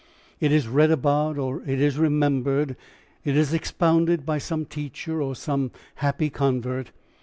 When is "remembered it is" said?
1.99-3.53